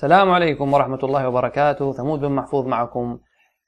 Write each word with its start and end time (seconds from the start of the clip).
السلام 0.00 0.30
عليكم 0.30 0.72
ورحمة 0.72 0.98
الله 1.02 1.28
وبركاته. 1.28 1.92
ثمود 1.92 2.20
بن 2.20 2.32
محفوظ 2.32 2.66
معكم 2.66 3.18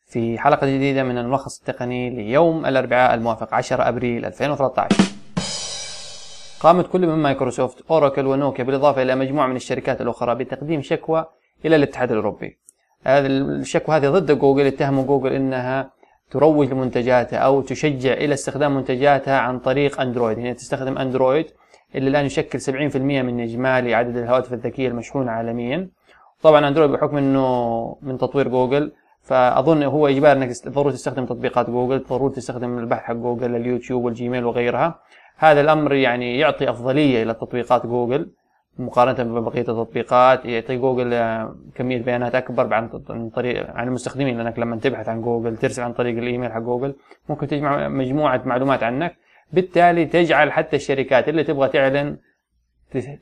في 0.07 0.39
حلقة 0.39 0.67
جديدة 0.67 1.03
من 1.03 1.19
الملخص 1.19 1.59
التقني 1.59 2.11
ليوم 2.11 2.67
الأربعاء 2.67 3.15
الموافق 3.15 3.55
10 3.55 3.89
أبريل 3.89 4.25
2013 4.25 4.97
قامت 6.61 6.87
كل 6.87 7.07
من 7.07 7.15
مايكروسوفت 7.15 7.81
أوراكل 7.91 8.27
ونوكيا 8.27 8.65
بالإضافة 8.65 9.03
إلى 9.03 9.15
مجموعة 9.15 9.47
من 9.47 9.57
الشركات 9.57 10.01
الأخرى 10.01 10.35
بتقديم 10.35 10.83
شكوى 10.83 11.25
إلى 11.65 11.77
الاتحاد 11.77 12.11
الأوروبي. 12.11 12.59
هذه 13.07 13.27
الشكوى 13.27 13.97
هذه 13.97 14.09
ضد 14.09 14.39
جوجل 14.39 14.67
اتهموا 14.67 15.05
جوجل 15.05 15.33
إنها 15.33 15.91
تروج 16.31 16.73
لمنتجاتها 16.73 17.39
أو 17.39 17.61
تشجع 17.61 18.13
إلى 18.13 18.35
استخدام 18.35 18.77
منتجاتها 18.77 19.39
عن 19.39 19.59
طريق 19.59 20.01
أندرويد. 20.01 20.39
يعني 20.39 20.55
تستخدم 20.55 20.99
أندرويد 20.99 21.47
اللي 21.95 22.11
الآن 22.11 22.25
يشكل 22.25 22.61
70% 22.61 22.97
من 22.97 23.41
إجمالي 23.41 23.95
عدد 23.95 24.17
الهواتف 24.17 24.53
الذكية 24.53 24.89
المشحونة 24.89 25.31
عالميا. 25.31 26.02
طبعا 26.43 26.69
اندرويد 26.69 26.91
بحكم 26.91 27.17
إنه 27.17 27.97
من 28.03 28.19
تطوير 28.19 28.49
جوجل 28.49 28.93
فأظن 29.23 29.83
هو 29.83 30.09
اجباري 30.09 30.39
إنك 30.39 30.51
ضروري 30.69 30.93
تستخدم 30.95 31.27
تطبيقات 31.27 31.71
جوجل 31.71 32.05
ضروري 32.11 32.35
تستخدم 32.35 32.79
البحث 32.79 33.03
حق 33.03 33.15
جوجل 33.15 33.57
اليوتيوب 33.57 34.05
والجيميل 34.05 34.45
وغيرها. 34.45 34.99
هذا 35.37 35.61
الأمر 35.61 35.93
يعني 35.93 36.39
يعطي 36.39 36.71
أفضلية 36.71 37.23
إلى 37.23 37.35
تطبيقات 37.35 37.87
جوجل 37.87 38.31
مقارنة 38.79 39.41
ببقية 39.41 39.61
التطبيقات. 39.61 40.45
يعطي 40.45 40.77
جوجل 40.77 41.15
آه، 41.15 41.55
كمية 41.75 42.03
بيانات 42.03 42.35
أكبر 42.35 42.75
عن 42.75 43.31
طريق 43.35 43.71
عن 43.71 43.89
المستخدمين. 43.89 44.39
لأنك 44.39 44.59
لما 44.59 44.77
تبحث 44.77 45.09
عن 45.09 45.23
جوجل 45.23 45.57
ترسل 45.57 45.83
عن 45.83 45.93
طريق 45.93 46.19
الإيميل 46.19 46.53
حق 46.53 46.61
جوجل 46.61 46.95
ممكن 47.29 47.47
تجمع 47.47 47.89
مجموعة 47.89 48.43
معلومات 48.45 48.83
عنك. 48.83 49.17
بالتالي 49.53 50.05
تجعل 50.05 50.53
حتى 50.53 50.77
الشركات 50.77 51.29
اللي 51.29 51.45
تبغى 51.45 51.69
تعلن 51.69 52.17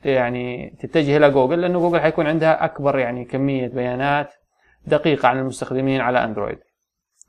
يعني 0.05 0.73
تتجه 0.79 1.17
إلى 1.17 1.29
جوجل 1.29 1.61
لأنه 1.61 1.79
جوجل 1.79 1.99
حيكون 1.99 2.27
عندها 2.27 2.65
أكبر 2.65 2.99
يعني 2.99 3.25
كمية 3.25 3.67
بيانات 3.67 4.33
دقيقة 4.87 5.27
عن 5.27 5.39
المستخدمين 5.39 6.01
على 6.01 6.23
أندرويد. 6.23 6.57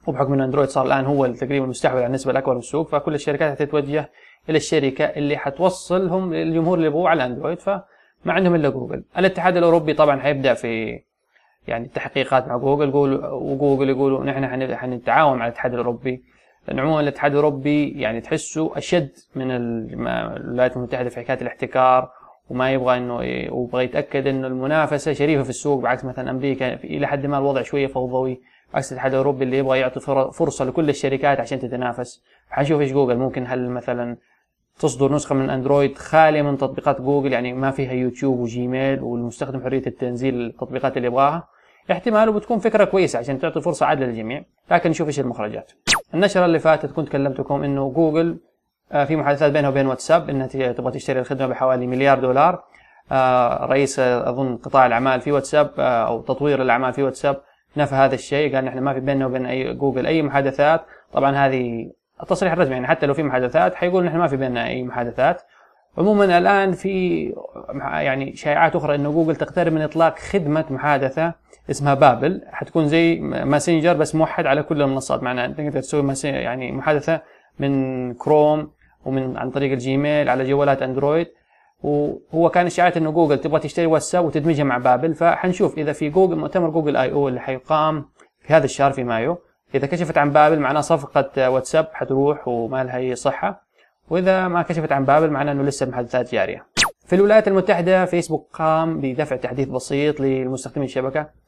وبحكم 0.07 0.33
إن 0.33 0.41
أندرويد 0.41 0.69
صار 0.69 0.87
الآن 0.87 1.05
هو 1.05 1.27
تقريبا 1.27 1.65
المستحوذ 1.65 1.97
على 1.97 2.07
النسبة 2.07 2.31
الأكبر 2.33 2.53
من 2.53 2.59
السوق 2.59 2.89
فكل 2.89 3.15
الشركات 3.15 3.51
حتتوجه 3.59 4.11
إلى 4.49 4.57
الشركة 4.57 5.05
اللي 5.05 5.37
حتوصلهم 5.37 6.35
للجمهور 6.35 6.77
اللي 6.77 6.87
يبغوه 6.87 7.09
على 7.09 7.25
أندرويد 7.25 7.59
فما 7.61 7.83
عندهم 8.27 8.55
إلا 8.55 8.69
جوجل. 8.69 9.05
الاتحاد 9.19 9.57
الأوروبي 9.57 9.95
طبعا 9.95 10.21
حيبدأ 10.21 10.55
في 10.55 11.01
يعني 11.69 11.85
التحقيقات 11.85 12.49
مع 12.49 12.57
جوجل 12.57 12.91
وجوجل 13.33 13.91
يقولوا 13.91 14.25
نحن 14.25 14.77
حنتعاون 14.77 15.39
مع 15.39 15.47
الاتحاد 15.47 15.73
الأوروبي. 15.73 16.23
لأن 16.69 16.79
عموما 16.81 17.01
الاتحاد 17.01 17.31
الأوروبي 17.31 17.89
يعني 17.89 18.21
تحسه 18.21 18.79
أشد 18.79 19.11
من 19.35 19.51
الولايات 19.51 20.77
المتحدة 20.77 21.09
في 21.09 21.21
حكاية 21.21 21.41
الاحتكار 21.41 22.11
وما 22.51 22.73
يبغى 22.73 22.97
إنه 22.97 23.23
يبغى 23.25 23.85
يتأكد 23.85 24.27
إنه 24.27 24.47
المنافسة 24.47 25.13
شريفة 25.13 25.43
في 25.43 25.51
السوق 25.51 25.83
بعكس 25.83 26.05
مثلا 26.05 26.31
أمريكا 26.31 26.75
إلى 26.75 27.07
حد 27.07 27.27
ما 27.27 27.39
الوضع 27.39 27.63
شوية 27.63 27.87
فوضوي. 27.87 28.41
عكس 28.75 28.93
الاتحاد 28.93 29.13
الأوروبي 29.13 29.45
اللي 29.45 29.59
يبغى 29.59 29.79
يعطي 29.79 30.01
فرصة 30.33 30.65
لكل 30.65 30.89
الشركات 30.89 31.41
عشان 31.41 31.59
تتنافس. 31.59 32.23
حنشوف 32.49 32.81
إيش 32.81 32.93
جوجل 32.93 33.17
ممكن. 33.17 33.47
هل 33.47 33.69
مثلا 33.69 34.17
تصدر 34.79 35.13
نسخة 35.13 35.35
من 35.35 35.51
أندرويد 35.51 35.99
خالية 35.99 36.43
من 36.43 36.59
تطبيقات 36.59 37.01
جوجل؟ 37.01 37.33
يعني 37.33 37.53
ما 37.53 37.71
فيها 37.71 37.93
يوتيوب 37.93 38.39
وجيميل 38.39 39.01
والمستخدم 39.01 39.63
حرية 39.63 39.87
التنزيل 39.87 40.41
التطبيقات 40.41 40.97
اللي 40.97 41.09
يبغاها. 41.09 41.49
احتمال 41.91 42.29
وبتكون 42.29 42.59
فكرة 42.59 42.85
كويسة 42.85 43.19
عشان 43.19 43.39
تعطي 43.39 43.61
فرصة 43.61 43.87
عادله 43.87 44.07
للجميع. 44.07 44.45
لكن 44.71 44.91
نشوف 44.91 45.09
إيش 45.09 45.21
المخرجات. 45.21 45.73
النشرة 46.15 46.45
اللي 46.45 46.59
فاتت 46.59 46.93
كنت 46.93 47.09
كلمتكم 47.09 47.63
إنه 47.63 47.91
جوجل 47.91 48.39
في 48.93 49.17
محادثات 49.17 49.53
بينها 49.53 49.71
وبين 49.71 49.87
واتساب 49.87 50.31
إنها 50.31 50.47
تبغى 50.47 50.93
تشتري 50.93 51.21
الخدمة 51.21 51.47
بحوالي 51.47 51.87
مليار 51.87 52.19
دولار. 52.19 52.65
آه، 53.13 53.67
رئيس 53.67 53.99
آه، 53.99 54.29
أظن 54.29 54.57
قطاع 54.57 54.87
الأعمال 54.87 55.21
في 55.21 55.33
واتساب 55.33 55.71
أو 55.79 56.21
تطوير 56.21 56.63
الأعمال 56.63 56.93
في 56.93 57.03
واتساب 57.03 57.41
نفى 57.77 57.95
هذا 57.95 58.15
الشيء. 58.15 58.55
قال 58.55 58.65
نحن 58.65 58.79
ما 58.79 58.95
في 58.95 59.01
بيننا 59.01 59.27
وبين 59.27 59.47
أي 59.47 59.75
جوجل 59.75 60.07
أي 60.07 60.23
محادثات. 60.23 60.85
طبعا 61.13 61.37
هذه 61.37 61.91
التصريح 62.23 62.53
الرسمي 62.53 62.75
يعني 62.75 62.87
حتى 62.87 63.07
لو 63.07 63.15
في 63.15 63.23
محادثات 63.23 63.75
حيقول 63.75 64.05
نحن 64.05 64.17
ما 64.17 64.27
في 64.27 64.37
بيننا 64.37 64.67
أي 64.67 64.83
محادثات. 64.83 65.43
عموما 65.99 66.39
الآن 66.39 66.73
في 66.73 67.27
يعني 67.85 68.37
شائعات 68.37 68.77
أخرى 68.77 68.95
إنه 68.95 69.13
جوجل 69.13 69.37
تقترب 69.37 69.73
من 69.73 69.83
إطلاق 69.83 70.19
خدمة 70.19 70.65
محادثة 70.71 71.35
اسمها 71.71 71.95
بابل. 71.95 72.43
حتكون 72.53 72.89
زي 72.89 73.21
messenger 73.21 73.95
بس 73.95 74.15
موحد 74.15 74.47
على 74.47 74.63
كل 74.63 74.83
المنصات. 74.83 75.23
معناها 75.23 75.47
تقدر 75.47 75.81
تسوي 75.81 76.15
يعني 76.25 76.73
محادثة 76.73 77.21
من 77.59 78.15
كروم 78.15 78.71
ومن 79.05 79.37
عن 79.37 79.51
طريق 79.51 79.73
الجيميل 79.73 80.29
على 80.29 80.45
جوالات 80.45 80.83
أندرويد. 80.83 81.27
وهو 81.83 82.49
كان 82.49 82.67
إشاعات 82.67 82.97
إنه 82.97 83.11
جوجل 83.11 83.39
تبغى 83.39 83.61
تشتري 83.61 83.87
واتساب 83.87 84.25
وتدمجها 84.25 84.65
مع 84.65 84.79
بابل. 84.79 85.15
فحنشوف 85.15 85.79
إذا 85.79 85.93
في 85.93 86.11
جوجل 86.11 86.37
مؤتمر 86.37 86.71
جوجل 86.71 86.97
I/O 86.97 87.29
اللي 87.29 87.41
حيقام 87.41 88.05
في 88.41 88.53
هذا 88.53 88.65
الشهر 88.65 88.93
في 88.93 89.05
مايو. 89.05 89.39
إذا 89.75 89.87
كشفت 89.87 90.19
عن 90.19 90.31
بابل 90.31 90.59
معناه 90.59 90.81
صفقة 90.81 91.51
واتساب 91.51 91.89
حتروح 91.93 92.49
وما 92.49 92.85
لها 92.85 92.97
أي 92.97 93.15
صحة. 93.15 93.67
وإذا 94.11 94.49
ما 94.49 94.63
كشفت 94.63 94.93
عن 94.93 95.05
بابل 95.05 95.31
معناه 95.31 95.53
إنه 95.53 95.63
لسه 95.63 95.85
المحادثات 95.85 96.33
جارية. 96.33 96.67
في 97.07 97.17
الولايات 97.17 97.49
المتحدة 97.49 98.05
فيسبوك 98.05 98.49
قام 98.53 99.01
بدفع 99.01 99.37
تحديث 99.37 99.69
بسيط 99.69 100.21
للمستخدمين 100.21 100.89
الشبكة. 100.89 101.42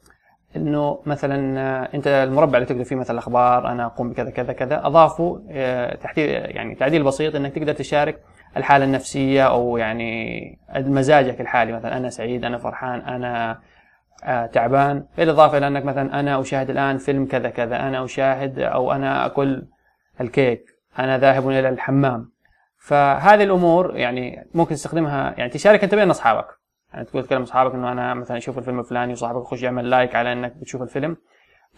إنه 0.55 1.01
مثلا 1.05 1.59
آه، 1.59 1.89
أنت 1.93 2.07
المربع 2.07 2.57
اللي 2.57 2.65
تكتب 2.65 2.83
فيه 2.83 2.95
مثلا 2.95 3.11
الأخبار 3.11 3.71
أنا 3.71 3.85
أقوم 3.85 4.09
بكذا 4.09 4.29
كذا 4.29 4.53
كذا 4.53 4.87
اضافوا 4.87 5.39
آه، 5.49 5.95
تحديث 5.95 6.29
يعني 6.29 6.75
تعديل 6.75 7.03
بسيط 7.03 7.35
إنك 7.35 7.55
تقدر 7.55 7.73
تشارك 7.73 8.21
الحالة 8.57 8.85
النفسية 8.85 9.47
أو 9.47 9.77
يعني 9.77 10.59
مزاجك 10.75 11.41
الحالي 11.41 11.73
مثلا 11.73 11.97
أنا 11.97 12.09
سعيد 12.09 12.45
أنا 12.45 12.57
فرحان 12.57 12.99
أنا 12.99 13.59
آه، 14.23 14.45
تعبان 14.45 15.05
بالإضافة 15.17 15.57
إلى 15.57 15.67
أنك 15.67 15.85
مثلا 15.85 16.19
أنا 16.19 16.41
أشاهد 16.41 16.69
الآن 16.69 16.97
فيلم 16.97 17.25
كذا 17.25 17.49
كذا 17.49 17.75
أنا 17.75 18.05
أشاهد 18.05 18.59
أو 18.59 18.91
أنا 18.91 19.25
أكل 19.25 19.67
الكيك 20.21 20.65
أنا 20.99 21.17
ذاهب 21.17 21.49
إلى 21.49 21.69
الحمام. 21.69 22.31
فهذه 22.77 23.43
الأمور 23.43 23.97
يعني 23.97 24.47
ممكن 24.53 24.75
تستخدمها 24.75 25.35
يعني 25.37 25.49
تشارك 25.49 25.83
أنت 25.83 25.95
بين 25.95 26.09
أصحابك. 26.09 26.47
يعني 26.95 27.07
تقول 27.07 27.23
تكلم 27.23 27.41
أصحابك 27.41 27.73
إنه 27.75 27.91
أنا 27.91 28.13
مثلا 28.13 28.37
أشوف 28.37 28.57
الفيلم 28.57 28.79
الفلاني 28.79 29.13
وصاحبك 29.13 29.41
يخش 29.41 29.63
يعمل 29.63 29.89
like 29.89 30.15
على 30.15 30.33
إنك 30.33 30.55
بتشوف 30.55 30.81
الفيلم. 30.81 31.17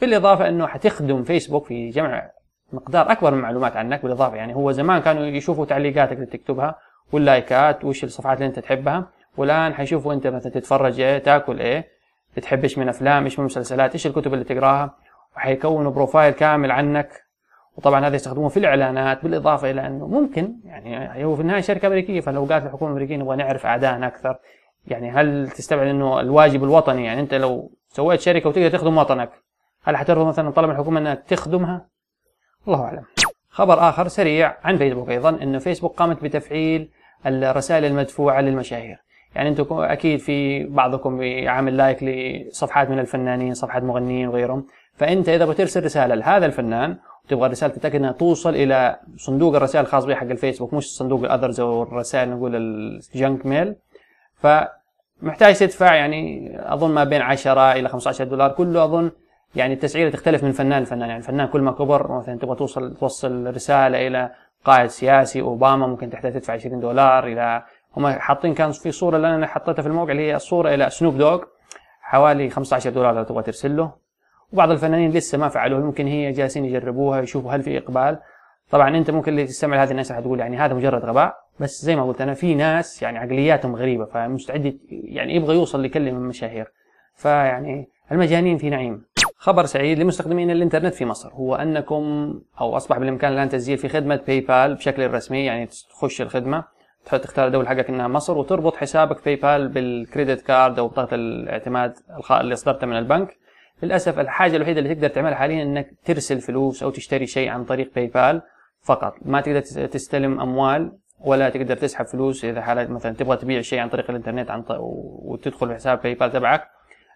بالإضافة 0.01 0.49
إنه 0.49 0.67
حتخدم 0.67 1.23
فيسبوك 1.23 1.65
في 1.65 1.89
جمع 1.89 2.31
مقدار 2.73 3.11
أكبر 3.11 3.31
من 3.31 3.37
المعلومات 3.37 3.77
عنك 3.77 4.03
بالإضافة 4.03 4.35
يعني 4.35 4.55
هو 4.55 4.71
زمان 4.71 5.01
كانوا 5.01 5.25
يشوفوا 5.25 5.65
تعليقاتك 5.65 6.11
اللي 6.11 6.25
تكتبها 6.25 6.75
واللايكات 7.11 7.85
وش 7.85 8.03
الصفحات 8.03 8.37
اللي 8.37 8.47
أنت 8.47 8.59
تحبها 8.59 9.09
والآن 9.37 9.73
حيشوفوا 9.73 10.13
أنت 10.13 10.27
مثلا 10.27 10.51
تتفرج 10.51 10.99
إيه 10.99 11.17
تاكل 11.17 11.59
إيه 11.59 11.87
بتحب 12.37 12.63
إيش 12.63 12.77
من 12.77 12.89
أفلام 12.89 13.23
إيش 13.23 13.39
من 13.39 13.45
مسلسلات 13.45 13.91
إيش 13.93 14.07
الكتب 14.07 14.33
اللي 14.33 14.45
تقراها 14.45 14.95
وحيكونوا 15.35 15.91
profile 15.91 16.33
كامل 16.33 16.71
عنك. 16.71 17.27
وطبعا 17.77 18.07
هذا 18.07 18.15
يستخدموه 18.15 18.49
في 18.49 18.57
الإعلانات 18.57 19.23
بالإضافة 19.23 19.71
إلى 19.71 19.87
إنه 19.87 20.07
ممكن 20.07 20.55
يعني 20.63 21.25
هو 21.25 21.35
في 21.35 21.41
النهاية 21.41 21.61
شركة 21.61 21.87
أمريكية 21.87 22.19
فلو 22.19 22.45
قالت 22.45 22.65
الحكومة 22.65 22.91
الأمريكية 22.91 23.17
نبغى 23.17 23.35
نعرف 23.35 23.65
اعدائنا 23.65 24.07
أكثر 24.07 24.37
يعني 24.87 25.11
هل 25.11 25.49
تستبعد 25.49 25.87
إنه 25.87 26.19
الواجب 26.19 26.63
الوطني 26.63 27.05
يعني 27.05 27.21
أنت 27.21 27.33
لو 27.33 27.71
سويت 27.87 28.21
شركة 28.21 28.49
وتقدر 28.49 28.69
تخدم 28.69 28.97
وطنك 28.97 29.29
هل 29.83 29.97
حترفض 29.97 30.25
مثلا 30.25 30.51
طلب 30.51 30.69
الحكومة 30.69 30.99
إنها 30.99 31.15
تخدمها؟ 31.15 31.87
الله 32.67 32.81
أعلم. 32.81 33.03
خبر 33.49 33.89
آخر 33.89 34.07
سريع 34.07 34.57
عن 34.63 34.77
فيسبوك 34.77 35.09
أيضا 35.09 35.29
إنه 35.29 35.59
فيسبوك 35.59 35.95
قامت 35.95 36.23
بتفعيل 36.23 36.89
الرسائل 37.25 37.85
المدفوعة 37.85 38.41
للمشاهير. 38.41 38.97
يعني 39.35 39.49
أنتم 39.49 39.65
أكيد 39.71 40.19
في 40.19 40.63
بعضكم 40.63 41.17
بيعمل 41.17 41.77
like 41.77 42.03
لصفحات 42.03 42.89
من 42.89 42.99
الفنانين، 42.99 43.53
صفحات 43.53 43.83
مغنيين 43.83 44.27
وغيرهم، 44.27 44.65
فأنت 44.95 45.29
إذا 45.29 45.45
بترسل 45.45 45.83
رسالة 45.85 46.15
لهذا 46.15 46.45
الفنان 46.45 46.97
وتبغى 47.25 47.45
الرسالة 47.45 47.73
تتأكد 47.73 47.95
إنها 47.95 48.11
توصل 48.11 48.49
إلى 48.49 48.99
صندوق 49.17 49.55
الرسائل 49.55 49.85
الخاص 49.85 50.05
به 50.05 50.15
حق 50.15 50.27
الفيسبوك 50.27 50.73
مش 50.73 50.95
صندوق 50.97 51.23
الاذرز 51.23 51.59
أو 51.59 51.83
الرسائل 51.83 52.29
نقول 52.29 52.55
الجنك 52.55 53.45
ميل 53.45 53.75
فمحتاج 55.21 55.57
تدفع 55.57 55.95
يعني 55.95 56.51
أظن 56.73 56.91
ما 56.91 57.03
بين 57.03 57.21
10 57.21 57.71
إلى 57.71 57.89
15 57.89 58.25
دولار. 58.25 58.51
كله 58.51 58.83
أظن 58.83 59.11
يعني 59.55 59.73
التسعيرة 59.73 60.09
تختلف 60.09 60.43
من 60.43 60.51
فنان 60.51 60.83
لفنان. 60.83 61.09
يعني 61.09 61.17
الفنان 61.17 61.47
كل 61.47 61.61
ما 61.61 61.71
كبر 61.71 62.11
مثلا 62.11 62.39
تبغى 62.39 62.55
توصل 62.55 62.95
توصل 62.95 63.55
رسالة 63.55 64.07
إلى 64.07 64.31
قائد 64.65 64.89
سياسي 64.89 65.41
أوباما 65.41 65.87
ممكن 65.87 66.09
تحتاج 66.09 66.33
تدفع 66.33 66.53
20 66.53 66.79
دولار 66.79 67.27
إلى 67.27 67.63
هم 67.97 68.07
حاطين 68.07 68.53
كان 68.53 68.71
في 68.71 68.91
صورة 68.91 69.15
اللي 69.15 69.35
أنا 69.35 69.47
حطيتها 69.47 69.81
في 69.81 69.87
الموقع 69.87 70.11
اللي 70.11 70.27
هي 70.27 70.35
الصورة 70.35 70.73
إلى 70.73 70.89
سنوب 70.89 71.17
دوغ 71.17 71.43
حوالي 72.01 72.49
15 72.49 72.89
دولار 72.89 73.15
لو 73.15 73.23
تبغى 73.23 73.43
ترسل 73.43 73.77
له. 73.77 73.91
وبعض 74.53 74.71
الفنانين 74.71 75.11
لسه 75.11 75.37
ما 75.37 75.49
فعلوها. 75.49 75.81
ممكن 75.81 76.07
هي 76.07 76.31
جالسين 76.31 76.65
يجربوها 76.65 77.21
يشوفوا 77.21 77.51
هل 77.51 77.61
في 77.63 77.77
إقبال. 77.77 78.19
طبعا 78.71 78.97
أنت 78.97 79.11
ممكن 79.11 79.31
اللي 79.31 79.45
تستمع 79.45 79.75
لهذه 79.75 79.91
الناس 79.91 80.11
حتقول 80.11 80.39
يعني 80.39 80.57
هذا 80.57 80.73
مجرد 80.73 81.05
غباء. 81.05 81.35
بس 81.59 81.85
زي 81.85 81.95
ما 81.95 82.07
قلت 82.07 82.21
أنا 82.21 82.33
في 82.33 82.55
ناس 82.55 83.01
يعني 83.01 83.17
عقلياتهم 83.17 83.75
غريبة 83.75 84.05
فمستعد 84.05 84.79
يعني 84.89 85.35
يبغى 85.35 85.55
يوصل 85.55 85.83
لكلمه 85.83 86.17
المشاهير. 86.17 86.71
فيعني 87.15 87.89
المجانين 88.11 88.57
في 88.57 88.69
نعيم. 88.69 89.05
خبر 89.37 89.65
سعيد 89.65 89.99
لمستخدمين 89.99 90.51
الإنترنت 90.51 90.93
في 90.93 91.05
مصر. 91.05 91.29
هو 91.33 91.55
أنكم 91.55 92.33
أو 92.61 92.77
أصبح 92.77 92.97
بالإمكان 92.97 93.33
الآن 93.33 93.49
تسجيل 93.49 93.77
في 93.77 93.89
خدمة 93.89 94.21
باي 94.27 94.39
بال 94.41 94.75
بشكل 94.75 95.11
رسمي 95.11 95.45
يعني 95.45 95.65
تخش 95.65 96.21
الخدمة 96.21 96.63
تختار 97.05 97.47
الدولة 97.47 97.69
حقك 97.69 97.89
إنها 97.89 98.07
مصر 98.07 98.37
وتربط 98.37 98.75
حسابك 98.75 99.25
PayPal 99.25 99.35
بال 99.35 99.67
credit 99.67 100.41
card 100.41 100.79
أو 100.79 100.87
بطاقه 100.87 101.15
الاعتماد 101.15 101.93
اللي 102.31 102.53
اصدرتها 102.53 102.87
من 102.87 102.97
البنك. 102.97 103.37
للأسف 103.83 104.19
الحاجة 104.19 104.55
الوحيدة 104.55 104.79
اللي 104.79 104.95
تقدر 104.95 105.07
تعملها 105.07 105.35
حاليا 105.35 105.63
إنك 105.63 105.89
ترسل 106.05 106.39
فلوس 106.39 106.83
أو 106.83 106.89
تشتري 106.89 107.27
شيء 107.27 107.49
عن 107.49 107.65
طريق 107.65 107.93
PayPal 107.95 108.41
فقط. 108.81 109.13
ما 109.21 109.41
تقدر 109.41 109.61
تستلم 109.87 110.39
أموال 110.39 110.91
ولا 111.19 111.49
تقدر 111.49 111.75
تسحب 111.75 112.05
فلوس 112.05 112.45
إذا 112.45 112.61
حالات 112.61 112.89
مثلا 112.89 113.15
تبغى 113.15 113.37
تبيع 113.37 113.61
شيء 113.61 113.79
عن 113.79 113.89
طريق 113.89 114.09
الإنترنت 114.09 114.51
عن 114.51 114.61
طريق 114.61 114.81
وتدخل 114.81 115.67
في 115.67 115.75
حساب 115.75 116.01
PayPal 116.01 116.31
تبعك. 116.31 116.67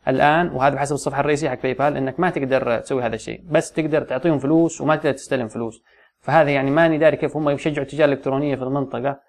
الآن 0.07 0.50
وهذا 0.50 0.75
بحسب 0.75 0.94
الصفحة 0.94 1.19
الرئيسية 1.19 1.50
حق 1.50 1.62
PayPal 1.62 1.98
إنك 1.98 2.19
ما 2.19 2.30
تقدر 2.30 2.80
تسوي 2.80 3.03
هذا 3.03 3.15
الشيء. 3.15 3.42
بس 3.50 3.71
تقدر 3.71 4.01
تعطيهم 4.01 4.39
فلوس 4.39 4.81
وما 4.81 4.95
تقدر 4.95 5.12
تستلم 5.12 5.48
فلوس. 5.48 5.83
فهذا 6.19 6.50
يعني 6.50 6.71
ماني 6.71 6.98
داري 6.98 7.18
كيف 7.18 7.38
هم 7.38 7.50
يشجعوا 7.50 7.86
التجارة 7.86 8.07
الإلكترونية 8.07 8.56
في 8.56 8.63
المنطقة. 8.63 9.19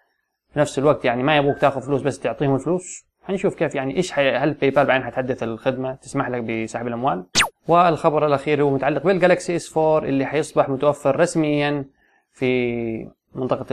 في 0.52 0.58
نفس 0.58 0.78
الوقت 0.78 1.04
يعني 1.04 1.22
ما 1.22 1.36
يبغوك 1.36 1.58
تاخذ 1.58 1.80
فلوس 1.80 2.02
بس 2.02 2.20
تعطيهم 2.20 2.54
الفلوس. 2.54 3.06
حنشوف 3.22 3.54
كيف 3.54 3.74
يعني 3.74 3.96
إيش 3.96 4.18
هل 4.18 4.52
PayPal 4.52 4.84
بعدين 4.84 5.06
حتحدث 5.06 5.42
الخدمة 5.42 5.94
تسمح 5.94 6.28
لك 6.28 6.42
بسحب 6.42 6.86
الأموال. 6.86 7.24
والخبر 7.68 8.26
الأخير 8.26 8.62
هو 8.62 8.70
متعلق 8.70 9.02
بال 9.02 9.16
Galaxy 9.16 9.56
S 9.56 9.76
4 9.78 9.98
اللي 9.98 10.26
حيصبح 10.26 10.68
متوفر 10.68 11.20
رسميا 11.20 11.84
في 12.32 13.10
منطقة 13.34 13.64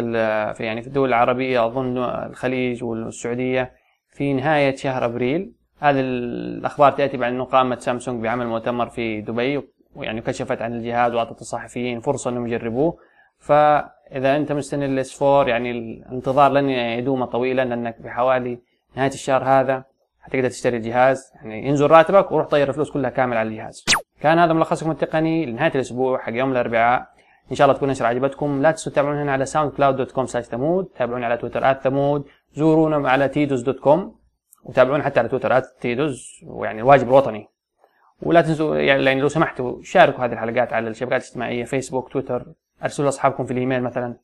في 0.53 0.63
يعني 0.63 0.81
في 0.81 0.87
الدول 0.87 1.09
العربية 1.09 1.65
أظن 1.65 1.97
الخليج 1.97 2.83
والسعودية 2.83 3.71
في 4.09 4.33
نهاية 4.33 4.75
شهر 4.75 5.05
أبريل. 5.05 5.51
هذه 5.79 5.99
الأخبار 5.99 6.91
تأتي 6.91 7.17
بعد 7.17 7.33
انه 7.33 7.43
قامت 7.43 7.81
سامسونج 7.81 8.23
بعمل 8.23 8.47
مؤتمر 8.47 8.89
في 8.89 9.21
دبي 9.21 9.61
ويعني 9.95 10.21
كشفت 10.21 10.61
عن 10.61 10.73
الجهاز 10.73 11.13
وأعطت 11.13 11.41
الصحفيين 11.41 11.99
فرصة 11.99 12.29
أنهم 12.29 12.47
يجربوه. 12.47 12.97
فإذا 13.39 14.35
أنت 14.35 14.51
مستني 14.51 14.85
ال 14.85 15.04
S 15.04 15.23
4 15.23 15.49
يعني 15.49 15.71
الانتظار 15.71 16.51
لن 16.51 16.69
يدوم 16.69 17.25
طويلا 17.25 17.65
لأنك 17.65 18.01
بحوالي 18.01 18.59
نهاية 18.95 19.11
الشهر 19.11 19.43
هذا 19.43 19.83
حتقدر 20.21 20.49
تشتري 20.49 20.77
الجهاز. 20.77 21.31
يعني 21.35 21.67
ينزل 21.67 21.87
راتبك 21.87 22.31
وروح 22.31 22.47
طير 22.47 22.69
الفلوس 22.69 22.91
كلها 22.91 23.09
كامل 23.09 23.37
على 23.37 23.49
الجهاز. 23.49 23.85
كان 24.21 24.39
هذا 24.39 24.53
ملخصكم 24.53 24.91
التقني 24.91 25.45
لنهاية 25.45 25.71
الأسبوع 25.75 26.17
حق 26.17 26.33
يوم 26.33 26.51
الأربعاء. 26.51 27.18
إن 27.51 27.55
شاء 27.55 27.65
الله 27.65 27.77
تكون 27.77 27.89
النشره 27.89 28.07
عجبتكم. 28.07 28.61
لا 28.61 28.71
تنسوا 28.71 28.91
تتابعونا 28.91 29.31
على 29.31 29.45
SoundCloud 29.45 29.95
dot 29.95 30.11
com 30.11 30.25
slash 30.25 30.45
ثمود 30.45 30.85
تابعونا 30.85 31.25
على 31.25 31.37
تويتر 31.37 31.71
at 31.71 31.81
ثمود 31.81 32.25
زورونا 32.53 33.09
على 33.09 33.27
تيدوز 33.27 33.61
dot 33.61 33.79
com 33.79 34.15
وتابعونا 34.63 35.03
حتى 35.03 35.19
على 35.19 35.29
تويتر 35.29 35.57
at 35.57 35.65
تيدوز 35.81 36.41
ويعني 36.43 36.81
الواجب 36.81 37.07
الوطني. 37.07 37.49
ولا 38.21 38.41
تنسوا 38.41 38.75
يعني 38.75 39.21
لو 39.21 39.27
سمحتوا 39.27 39.81
شاركوا 39.83 40.25
هذه 40.25 40.33
الحلقات 40.33 40.73
على 40.73 40.89
الشبكات 40.89 41.21
الاجتماعية 41.21 41.63
فيسبوك 41.63 42.09
تويتر. 42.09 42.45
أرسلوا 42.83 43.05
لأصحابكم 43.05 43.45
في 43.45 43.53
الإيميل 43.53 43.83
مثلا. 43.83 44.15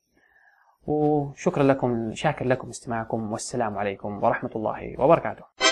وشكرا 0.88 1.64
لكم 1.64 2.14
شاكر 2.14 2.46
لكم 2.46 2.70
استماعكم. 2.70 3.32
والسلام 3.32 3.78
عليكم 3.78 4.24
ورحمة 4.24 4.52
الله 4.56 4.96
وبركاته. 5.00 5.65